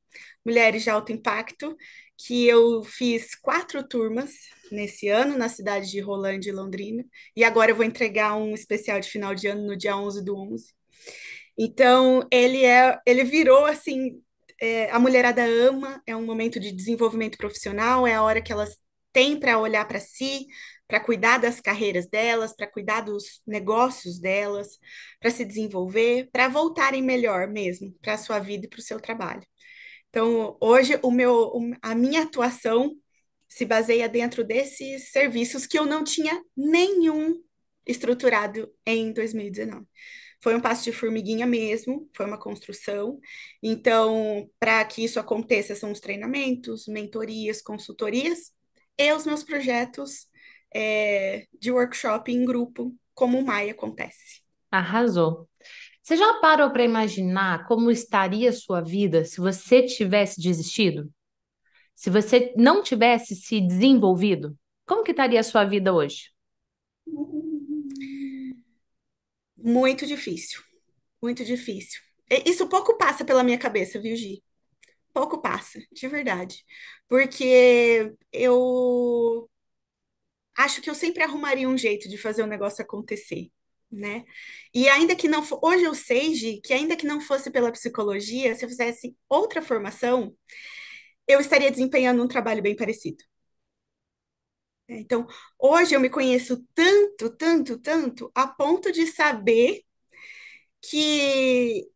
Mulheres 0.45 0.83
de 0.83 0.89
Alto 0.89 1.11
Impacto, 1.11 1.75
que 2.17 2.47
eu 2.47 2.81
fiz 2.85 3.35
quatro 3.35 3.85
turmas 3.85 4.31
nesse 4.71 5.09
ano 5.09 5.37
na 5.37 5.49
cidade 5.49 5.91
de 5.91 5.99
Rolândia 5.99 6.49
e 6.49 6.53
Londrina, 6.53 7.03
e 7.35 7.43
agora 7.43 7.71
eu 7.71 7.75
vou 7.75 7.83
entregar 7.83 8.37
um 8.37 8.53
especial 8.53 9.01
de 9.01 9.09
final 9.09 9.35
de 9.35 9.47
ano 9.47 9.67
no 9.67 9.75
dia 9.75 9.97
11 9.97 10.23
do 10.23 10.37
11. 10.37 10.73
Então, 11.57 12.27
ele 12.31 12.65
é, 12.65 12.99
ele 13.05 13.23
virou 13.23 13.65
assim, 13.65 14.21
é, 14.61 14.89
a 14.91 14.99
mulherada 14.99 15.43
ama, 15.45 16.01
é 16.07 16.15
um 16.15 16.25
momento 16.25 16.59
de 16.59 16.71
desenvolvimento 16.71 17.37
profissional, 17.37 18.07
é 18.07 18.15
a 18.15 18.23
hora 18.23 18.41
que 18.41 18.51
elas 18.51 18.75
têm 19.11 19.39
para 19.39 19.59
olhar 19.59 19.87
para 19.87 19.99
si, 19.99 20.47
para 20.87 20.99
cuidar 20.99 21.37
das 21.37 21.61
carreiras 21.61 22.07
delas, 22.07 22.55
para 22.55 22.67
cuidar 22.67 23.01
dos 23.01 23.41
negócios 23.47 24.19
delas, 24.19 24.79
para 25.19 25.29
se 25.31 25.45
desenvolver, 25.45 26.29
para 26.31 26.47
voltarem 26.47 27.01
melhor 27.01 27.47
mesmo 27.47 27.93
para 28.01 28.13
a 28.13 28.17
sua 28.17 28.39
vida 28.39 28.65
e 28.65 28.69
para 28.69 28.79
o 28.79 28.83
seu 28.83 28.99
trabalho. 28.99 29.43
Então, 30.09 30.57
hoje, 30.61 30.99
o 31.03 31.11
meu, 31.11 31.51
a 31.81 31.95
minha 31.95 32.23
atuação 32.23 32.95
se 33.47 33.65
baseia 33.65 34.09
dentro 34.09 34.43
desses 34.43 35.11
serviços 35.11 35.65
que 35.67 35.77
eu 35.77 35.85
não 35.85 36.03
tinha 36.03 36.41
nenhum 36.55 37.41
estruturado 37.85 38.71
em 38.85 39.11
2019. 39.11 39.85
Foi 40.43 40.53
um 40.53 40.59
passo 40.59 40.83
de 40.83 40.91
formiguinha 40.91 41.47
mesmo, 41.47 42.09
foi 42.13 42.25
uma 42.25 42.37
construção. 42.37 43.17
Então, 43.63 44.49
para 44.59 44.83
que 44.83 45.01
isso 45.01 45.17
aconteça, 45.17 45.73
são 45.73 45.89
os 45.89 46.01
treinamentos, 46.01 46.85
mentorias, 46.85 47.61
consultorias 47.61 48.51
e 48.97 49.13
os 49.13 49.25
meus 49.25 49.41
projetos 49.41 50.27
é, 50.75 51.47
de 51.57 51.71
workshop 51.71 52.29
em 52.29 52.43
grupo, 52.43 52.93
como 53.13 53.39
o 53.39 53.45
MAI 53.45 53.69
acontece. 53.69 54.41
Arrasou. 54.69 55.47
Você 56.01 56.17
já 56.17 56.33
parou 56.41 56.71
para 56.71 56.83
imaginar 56.83 57.65
como 57.65 57.89
estaria 57.89 58.49
a 58.49 58.53
sua 58.53 58.81
vida 58.81 59.23
se 59.23 59.39
você 59.39 59.83
tivesse 59.83 60.41
desistido? 60.41 61.09
Se 61.95 62.09
você 62.09 62.53
não 62.57 62.83
tivesse 62.83 63.33
se 63.33 63.61
desenvolvido? 63.61 64.57
Como 64.85 65.05
que 65.05 65.11
estaria 65.11 65.39
a 65.39 65.43
sua 65.43 65.63
vida 65.63 65.93
hoje? 65.93 66.33
Muito 69.63 70.05
difícil, 70.05 70.61
muito 71.21 71.45
difícil. 71.45 72.01
Isso 72.45 72.67
pouco 72.69 72.97
passa 72.97 73.25
pela 73.25 73.43
minha 73.43 73.59
cabeça, 73.59 73.99
viu, 74.01 74.15
Gi? 74.15 74.43
pouco 75.13 75.41
passa, 75.41 75.79
de 75.91 76.07
verdade. 76.07 76.65
Porque 77.09 78.13
eu 78.31 79.49
acho 80.57 80.81
que 80.81 80.89
eu 80.89 80.95
sempre 80.95 81.23
arrumaria 81.23 81.67
um 81.67 81.77
jeito 81.77 82.09
de 82.09 82.17
fazer 82.17 82.43
o 82.43 82.47
negócio 82.47 82.83
acontecer, 82.83 83.49
né? 83.91 84.23
E 84.73 84.87
ainda 84.89 85.15
que 85.15 85.27
não 85.27 85.43
for, 85.43 85.59
hoje 85.63 85.83
eu 85.83 85.95
sei, 85.95 86.33
Gi, 86.35 86.61
que 86.61 86.73
ainda 86.73 86.95
que 86.95 87.05
não 87.07 87.21
fosse 87.21 87.49
pela 87.51 87.71
psicologia, 87.71 88.55
se 88.55 88.65
eu 88.65 88.69
fizesse 88.69 89.15
outra 89.29 89.61
formação, 89.61 90.35
eu 91.27 91.39
estaria 91.41 91.71
desempenhando 91.71 92.23
um 92.23 92.27
trabalho 92.27 92.61
bem 92.63 92.75
parecido. 92.75 93.23
Então, 94.87 95.25
hoje 95.57 95.95
eu 95.95 95.99
me 95.99 96.09
conheço 96.09 96.65
tanto, 96.75 97.29
tanto, 97.35 97.79
tanto, 97.79 98.31
a 98.35 98.47
ponto 98.47 98.91
de 98.91 99.07
saber 99.07 99.81
que 100.81 101.89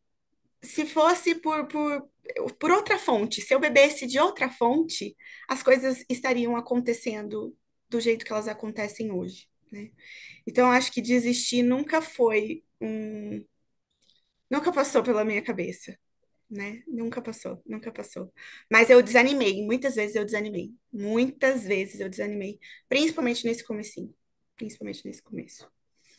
se 0.64 0.86
fosse 0.86 1.36
por, 1.36 1.68
por, 1.68 2.10
por 2.60 2.72
outra 2.72 3.00
fonte, 3.00 3.42
se 3.42 3.54
eu 3.54 3.60
bebesse 3.60 4.08
de 4.08 4.20
outra 4.20 4.50
fonte, 4.50 5.16
as 5.50 5.64
coisas 5.64 6.06
estariam 6.10 6.56
acontecendo 6.58 7.56
do 7.90 8.00
jeito 8.02 8.26
que 8.26 8.32
elas 8.34 8.48
acontecem 8.48 9.12
hoje, 9.12 9.48
né? 9.72 9.92
Então, 10.48 10.72
acho 10.72 10.92
que 10.92 11.02
desistir 11.02 11.64
nunca 11.64 12.02
foi 12.02 12.64
um. 12.82 13.46
Nunca 14.50 14.72
passou 14.72 15.04
pela 15.04 15.24
minha 15.26 15.42
cabeça, 15.42 15.98
né? 16.50 16.82
Nunca 16.88 17.22
passou, 17.22 17.62
nunca 17.66 17.92
passou. 17.92 18.32
Mas 18.72 18.90
eu 18.90 19.02
desanimei, 19.02 19.66
muitas 19.66 19.96
vezes 19.96 20.16
eu 20.16 20.26
desanimei. 20.26 20.72
Muitas 20.92 21.64
vezes 21.64 22.00
eu 22.00 22.10
desanimei, 22.10 22.60
principalmente 22.88 23.46
nesse 23.46 23.64
comecinho, 23.66 24.14
principalmente 24.56 25.06
nesse 25.06 25.22
começo. 25.22 25.70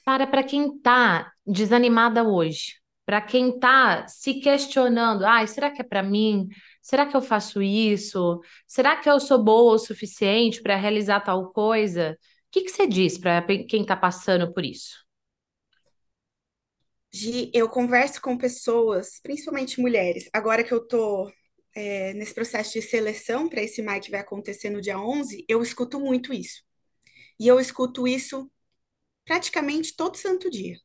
Para 0.05 0.27
para 0.27 0.43
quem 0.43 0.79
tá 0.79 1.33
desanimada 1.47 2.25
hoje, 2.25 2.77
para 3.05 3.21
quem 3.21 3.55
está 3.55 4.07
se 4.07 4.35
questionando, 4.35 5.25
ah, 5.25 5.47
será 5.47 5.71
que 5.71 5.81
é 5.81 5.85
para 5.85 6.03
mim? 6.03 6.49
Será 6.83 7.07
que 7.07 7.17
eu 7.17 7.23
faço 7.23 7.63
isso? 7.63 8.41
Será 8.67 8.97
que 8.97 9.09
eu 9.09 9.19
sou 9.19 9.43
boa 9.43 9.75
o 9.75 9.79
suficiente 9.79 10.63
para 10.63 10.77
realizar 10.77 11.21
tal 11.21 11.51
coisa? 11.53 12.13
O 12.13 12.51
que, 12.51 12.63
que 12.63 12.71
você 12.71 12.87
diz 12.87 13.19
para 13.19 13.43
quem 13.43 13.83
está 13.83 13.97
passando 13.97 14.53
por 14.53 14.65
isso? 14.65 15.08
Gi, 17.13 17.51
eu 17.55 17.69
converso 17.69 18.21
com 18.21 18.37
pessoas, 18.37 19.19
principalmente 19.23 19.81
mulheres, 19.81 20.29
agora 20.33 20.63
que 20.63 20.73
eu 20.73 20.83
estou 20.83 21.33
é, 21.75 22.13
nesse 22.15 22.35
processo 22.35 22.73
de 22.75 22.83
seleção 22.83 23.49
para 23.49 23.63
esse 23.63 23.83
MAI 23.83 24.01
que 24.01 24.11
vai 24.11 24.21
acontecer 24.21 24.71
no 24.71 24.81
dia 24.81 24.99
11, 25.01 25.45
eu 25.49 25.63
escuto 25.63 25.99
muito 26.01 26.33
isso. 26.33 26.63
E 27.41 27.49
eu 27.49 27.61
escuto 27.61 28.09
isso 28.09 28.51
praticamente 29.27 29.97
todo 29.97 30.17
santo 30.17 30.51
dia, 30.51 30.77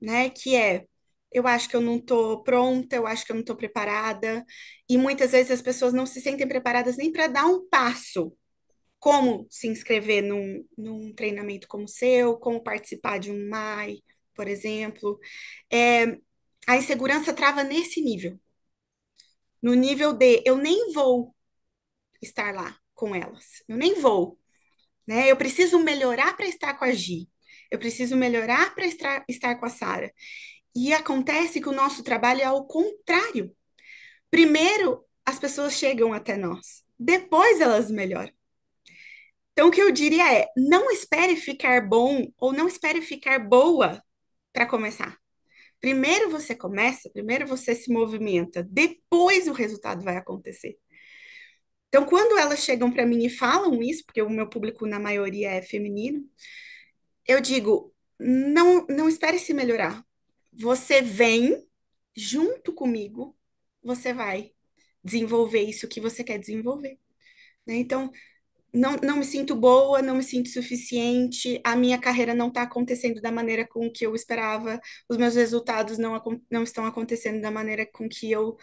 né? 0.00 0.30
Que 0.30 0.56
é 0.56 0.86
eu 1.32 1.46
acho 1.46 1.68
que 1.68 1.76
eu 1.76 1.80
não 1.80 1.96
estou 1.96 2.42
pronta, 2.42 2.96
eu 2.96 3.06
acho 3.06 3.24
que 3.24 3.32
eu 3.32 3.34
não 3.34 3.40
estou 3.40 3.56
preparada. 3.56 4.44
E 4.88 4.98
muitas 4.98 5.32
vezes 5.32 5.50
as 5.50 5.62
pessoas 5.62 5.92
não 5.94 6.04
se 6.06 6.20
sentem 6.20 6.46
preparadas 6.46 6.96
nem 6.98 7.10
para 7.10 7.26
dar 7.26 7.46
um 7.46 7.66
passo. 7.68 8.36
Como 8.98 9.46
se 9.50 9.68
inscrever 9.68 10.22
num, 10.22 10.64
num 10.78 11.14
treinamento 11.14 11.68
como 11.68 11.84
o 11.84 11.88
seu, 11.88 12.36
como 12.38 12.62
participar 12.62 13.18
de 13.18 13.30
um 13.32 13.48
MAI, 13.48 13.98
por 14.34 14.48
exemplo. 14.48 15.18
É, 15.70 16.18
a 16.66 16.76
insegurança 16.76 17.32
trava 17.32 17.64
nesse 17.64 18.00
nível. 18.00 18.38
No 19.62 19.74
nível 19.74 20.12
de 20.12 20.42
eu 20.44 20.56
nem 20.56 20.92
vou 20.92 21.34
estar 22.20 22.54
lá 22.54 22.76
com 22.94 23.14
elas. 23.14 23.62
Eu 23.68 23.76
nem 23.76 24.00
vou. 24.00 24.38
Né? 25.06 25.30
Eu 25.30 25.36
preciso 25.36 25.78
melhorar 25.78 26.36
para 26.36 26.46
estar 26.46 26.74
com 26.74 26.84
a 26.84 26.92
Gi. 26.92 27.28
Eu 27.70 27.78
preciso 27.78 28.16
melhorar 28.16 28.74
para 28.74 28.86
estar, 28.86 29.24
estar 29.28 29.56
com 29.56 29.66
a 29.66 29.70
Sara. 29.70 30.12
E 30.74 30.92
acontece 30.92 31.60
que 31.60 31.68
o 31.68 31.72
nosso 31.72 32.02
trabalho 32.02 32.40
é 32.40 32.44
ao 32.44 32.66
contrário. 32.66 33.54
Primeiro, 34.30 35.04
as 35.24 35.38
pessoas 35.38 35.74
chegam 35.74 36.12
até 36.12 36.36
nós, 36.36 36.82
depois 36.98 37.60
elas 37.60 37.90
melhoram. 37.90 38.32
Então, 39.52 39.68
o 39.68 39.70
que 39.70 39.82
eu 39.82 39.92
diria 39.92 40.32
é: 40.32 40.48
não 40.56 40.90
espere 40.90 41.36
ficar 41.36 41.86
bom 41.86 42.26
ou 42.38 42.52
não 42.52 42.66
espere 42.66 43.02
ficar 43.02 43.38
boa 43.38 44.02
para 44.52 44.66
começar. 44.66 45.18
Primeiro 45.80 46.30
você 46.30 46.54
começa, 46.54 47.10
primeiro 47.10 47.46
você 47.46 47.74
se 47.74 47.92
movimenta, 47.92 48.62
depois 48.62 49.48
o 49.48 49.52
resultado 49.52 50.04
vai 50.04 50.16
acontecer. 50.16 50.78
Então, 51.88 52.06
quando 52.06 52.38
elas 52.38 52.60
chegam 52.60 52.90
para 52.90 53.04
mim 53.04 53.26
e 53.26 53.30
falam 53.30 53.82
isso, 53.82 54.04
porque 54.06 54.22
o 54.22 54.30
meu 54.30 54.48
público 54.48 54.86
na 54.86 54.98
maioria 54.98 55.50
é 55.50 55.60
feminino, 55.60 56.26
eu 57.26 57.40
digo: 57.40 57.94
não, 58.18 58.86
não 58.86 59.08
espere 59.08 59.38
se 59.38 59.52
melhorar. 59.52 60.04
Você 60.52 61.02
vem 61.02 61.66
junto 62.16 62.72
comigo, 62.72 63.36
você 63.82 64.12
vai 64.12 64.52
desenvolver 65.04 65.62
isso 65.62 65.88
que 65.88 66.00
você 66.00 66.22
quer 66.24 66.38
desenvolver. 66.38 66.98
Né? 67.66 67.74
Então, 67.76 68.10
não, 68.72 68.96
não 68.96 69.18
me 69.18 69.24
sinto 69.24 69.54
boa, 69.54 70.00
não 70.00 70.16
me 70.16 70.22
sinto 70.22 70.48
suficiente, 70.48 71.60
a 71.64 71.76
minha 71.76 71.98
carreira 71.98 72.34
não 72.34 72.48
está 72.48 72.62
acontecendo 72.62 73.20
da 73.20 73.30
maneira 73.30 73.66
com 73.66 73.90
que 73.90 74.06
eu 74.06 74.14
esperava, 74.14 74.80
os 75.08 75.16
meus 75.16 75.34
resultados 75.34 75.98
não, 75.98 76.20
não 76.50 76.62
estão 76.62 76.86
acontecendo 76.86 77.40
da 77.40 77.50
maneira 77.50 77.86
com 77.86 78.08
que 78.08 78.30
eu. 78.30 78.56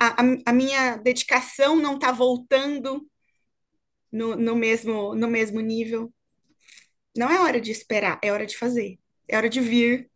A, 0.00 0.22
a 0.46 0.52
minha 0.52 0.96
dedicação 0.96 1.76
não 1.76 1.96
está 1.96 2.10
voltando 2.10 3.06
no, 4.10 4.36
no, 4.36 4.56
mesmo, 4.56 5.14
no 5.14 5.28
mesmo 5.28 5.60
nível. 5.60 6.12
Não 7.16 7.30
é 7.30 7.40
hora 7.40 7.60
de 7.60 7.70
esperar, 7.70 8.18
é 8.22 8.32
hora 8.32 8.46
de 8.46 8.56
fazer, 8.56 8.98
é 9.28 9.36
hora 9.36 9.48
de 9.48 9.60
vir, 9.60 10.10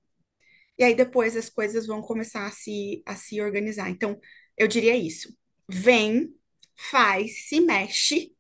e 0.79 0.85
aí 0.85 0.95
depois 0.95 1.37
as 1.37 1.51
coisas 1.51 1.87
vão 1.87 2.01
começar 2.01 2.47
a 2.47 2.51
se, 2.51 3.03
a 3.05 3.17
se 3.17 3.41
organizar. 3.41 3.91
Então, 3.91 4.19
eu 4.57 4.69
diria 4.69 4.97
isso. 4.97 5.37
Vem, 5.69 6.33
faz, 6.77 7.49
se 7.49 7.61
mexe, 7.61 8.33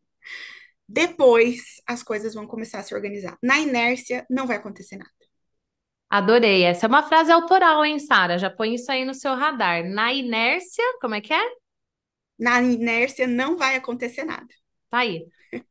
depois 0.88 1.82
as 1.86 2.02
coisas 2.02 2.34
vão 2.34 2.46
começar 2.46 2.78
a 2.78 2.82
se 2.82 2.94
organizar. 2.94 3.36
Na 3.42 3.58
inércia, 3.58 4.24
não 4.30 4.46
vai 4.46 4.56
acontecer 4.56 4.96
nada. 4.96 5.10
Adorei. 6.08 6.62
Essa 6.62 6.86
é 6.86 6.88
uma 6.88 7.02
frase 7.02 7.30
autoral, 7.30 7.84
hein, 7.84 7.98
Sara? 7.98 8.38
Já 8.38 8.48
põe 8.48 8.74
isso 8.74 8.90
aí 8.90 9.04
no 9.04 9.12
seu 9.12 9.34
radar. 9.34 9.84
Na 9.84 10.12
inércia, 10.12 10.84
como 11.00 11.14
é 11.14 11.20
que 11.20 11.34
é? 11.34 11.50
Na 12.38 12.62
inércia 12.62 13.26
não 13.26 13.56
vai 13.58 13.76
acontecer 13.76 14.24
nada. 14.24 14.46
Tá 14.88 14.98
aí. 14.98 15.26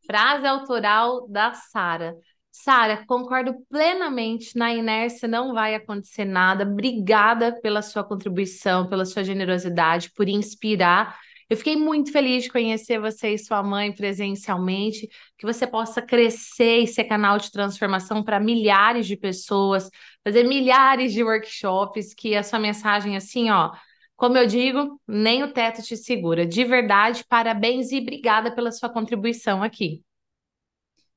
Frase 0.06 0.46
autoral 0.46 1.28
da 1.28 1.54
Sara. 1.54 2.16
Sara, 2.52 3.04
concordo 3.08 3.56
plenamente. 3.70 4.56
Na 4.56 4.74
inércia 4.74 5.28
não 5.28 5.54
vai 5.54 5.74
acontecer 5.74 6.26
nada. 6.26 6.64
Obrigada 6.64 7.60
pela 7.62 7.82
sua 7.82 8.04
contribuição, 8.04 8.88
pela 8.88 9.06
sua 9.06 9.24
generosidade, 9.24 10.12
por 10.14 10.28
inspirar. 10.28 11.18
Eu 11.50 11.56
fiquei 11.56 11.78
muito 11.78 12.12
feliz 12.12 12.44
de 12.44 12.50
conhecer 12.50 13.00
você 13.00 13.34
e 13.34 13.38
sua 13.38 13.64
mãe 13.64 13.94
presencialmente, 13.94 15.08
que 15.38 15.46
você 15.46 15.66
possa 15.66 16.02
crescer 16.02 16.80
e 16.80 16.88
ser 16.88 17.06
canal 17.06 17.38
de 17.38 17.52
transformação 17.52 18.22
para 18.22 18.40
milhares 18.40 19.08
de 19.08 19.16
pessoas, 19.16 19.90
fazer 20.24 20.44
milhares 20.44 21.14
de 21.14 21.24
workshops, 21.24 22.14
que 22.14 22.36
a 22.36 22.44
sua 22.44 22.60
mensagem 22.60 23.16
assim, 23.16 23.50
ó, 23.50 23.72
como 24.18 24.38
eu 24.38 24.46
digo, 24.46 25.00
nem 25.08 25.44
o 25.44 25.54
teto 25.54 25.82
te 25.82 25.96
segura. 25.96 26.46
De 26.46 26.66
verdade, 26.66 27.24
parabéns 27.30 27.92
e 27.92 28.00
obrigada 28.00 28.54
pela 28.54 28.72
sua 28.72 28.90
contribuição 28.90 29.64
aqui. 29.64 30.04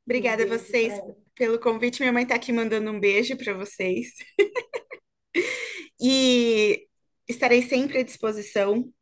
Obrigada 0.04 0.44
a 0.44 0.46
vocês 0.46 0.92
pelo 1.34 1.58
convite. 1.58 2.00
Minha 2.00 2.12
mãe 2.12 2.22
está 2.22 2.34
aqui 2.34 2.52
mandando 2.52 2.90
um 2.90 3.00
beijo 3.00 3.36
para 3.36 3.54
vocês. 3.54 4.08
e 6.00 6.86
estarei 7.26 7.62
sempre 7.62 7.98
à 7.98 8.02
disposição. 8.02 8.92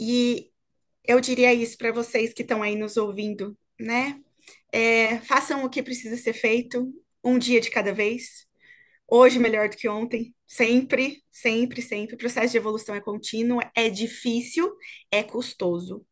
E 0.00 0.50
eu 1.04 1.20
diria 1.20 1.52
isso 1.54 1.76
para 1.78 1.92
vocês 1.92 2.32
que 2.32 2.42
estão 2.42 2.62
aí 2.62 2.76
nos 2.76 2.96
ouvindo, 2.96 3.56
né? 3.80 4.20
É, 4.72 5.18
façam 5.20 5.64
o 5.64 5.70
que 5.70 5.82
precisa 5.82 6.16
ser 6.16 6.34
feito, 6.34 6.92
um 7.24 7.38
dia 7.38 7.60
de 7.60 7.70
cada 7.70 7.92
vez. 7.92 8.46
Hoje 9.08 9.38
melhor 9.38 9.68
do 9.68 9.76
que 9.76 9.88
ontem, 9.88 10.34
sempre, 10.46 11.22
sempre, 11.32 11.82
sempre. 11.82 12.14
O 12.14 12.18
processo 12.18 12.52
de 12.52 12.58
evolução 12.58 12.94
é 12.94 13.00
contínuo, 13.00 13.60
é 13.74 13.88
difícil, 13.88 14.70
é 15.10 15.22
custoso 15.22 16.06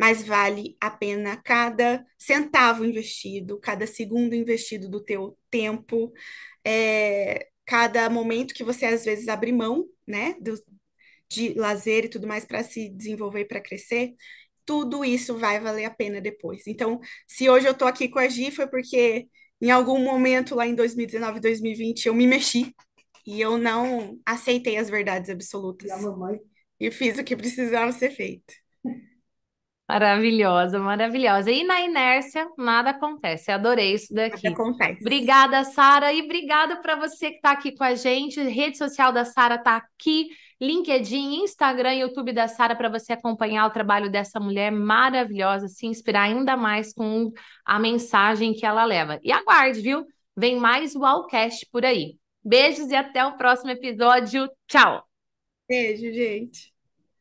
mas 0.00 0.22
vale 0.22 0.78
a 0.80 0.90
pena 0.90 1.36
cada 1.36 2.02
centavo 2.18 2.86
investido, 2.86 3.60
cada 3.60 3.86
segundo 3.86 4.34
investido 4.34 4.88
do 4.88 4.98
teu 5.04 5.36
tempo, 5.50 6.10
é, 6.64 7.48
cada 7.66 8.08
momento 8.08 8.54
que 8.54 8.64
você 8.64 8.86
às 8.86 9.04
vezes 9.04 9.28
abre 9.28 9.52
mão, 9.52 9.86
né, 10.06 10.36
do, 10.40 10.54
de 11.30 11.54
lazer 11.54 12.04
e 12.04 12.08
tudo 12.08 12.26
mais 12.26 12.44
para 12.44 12.62
se 12.62 12.88
desenvolver, 12.88 13.44
para 13.46 13.60
crescer, 13.60 14.14
tudo 14.64 15.04
isso 15.04 15.38
vai 15.38 15.60
valer 15.60 15.84
a 15.84 15.90
pena 15.90 16.20
depois. 16.20 16.66
Então, 16.66 17.00
se 17.26 17.48
hoje 17.48 17.66
eu 17.66 17.72
estou 17.72 17.88
aqui 17.88 18.08
com 18.08 18.18
a 18.18 18.28
Gi, 18.28 18.50
foi 18.50 18.66
porque 18.66 19.28
em 19.60 19.70
algum 19.70 20.02
momento 20.02 20.54
lá 20.54 20.66
em 20.66 20.74
2019, 20.74 21.40
2020, 21.40 22.06
eu 22.06 22.14
me 22.14 22.26
mexi 22.26 22.74
e 23.26 23.40
eu 23.40 23.58
não 23.58 24.18
aceitei 24.26 24.76
as 24.76 24.90
verdades 24.90 25.30
absolutas. 25.30 25.90
E, 26.78 26.86
e 26.86 26.90
fiz 26.90 27.18
o 27.18 27.24
que 27.24 27.36
precisava 27.36 27.92
ser 27.92 28.10
feito. 28.10 28.52
Maravilhosa, 29.88 30.78
maravilhosa. 30.78 31.50
E 31.50 31.64
na 31.64 31.80
inércia, 31.80 32.48
nada 32.56 32.90
acontece. 32.90 33.50
Adorei 33.50 33.94
isso 33.94 34.14
daqui. 34.14 34.48
Nada 34.48 34.54
acontece. 34.54 35.00
Obrigada, 35.00 35.64
Sara, 35.64 36.12
e 36.12 36.22
obrigada 36.22 36.80
para 36.80 36.94
você 36.94 37.30
que 37.30 37.36
está 37.36 37.50
aqui 37.50 37.72
com 37.72 37.82
a 37.82 37.96
gente. 37.96 38.38
A 38.38 38.44
rede 38.44 38.78
social 38.78 39.12
da 39.12 39.24
Sara 39.24 39.56
está 39.56 39.76
aqui 39.76 40.28
LinkedIn, 40.60 41.42
Instagram 41.42 41.94
e 41.94 42.00
YouTube 42.00 42.32
da 42.32 42.46
Sara 42.46 42.76
para 42.76 42.90
você 42.90 43.14
acompanhar 43.14 43.66
o 43.66 43.70
trabalho 43.70 44.10
dessa 44.10 44.38
mulher 44.38 44.70
maravilhosa, 44.70 45.68
se 45.68 45.86
inspirar 45.86 46.22
ainda 46.22 46.56
mais 46.56 46.92
com 46.92 47.32
a 47.64 47.78
mensagem 47.78 48.52
que 48.52 48.66
ela 48.66 48.84
leva. 48.84 49.18
E 49.22 49.32
aguarde, 49.32 49.80
viu? 49.80 50.04
Vem 50.36 50.56
mais 50.56 50.94
Wallcast 50.94 51.66
por 51.72 51.84
aí. 51.84 52.16
Beijos 52.44 52.90
e 52.90 52.94
até 52.94 53.24
o 53.24 53.36
próximo 53.36 53.70
episódio. 53.70 54.50
Tchau! 54.66 55.02
Beijo, 55.68 56.12
gente. 56.12 56.70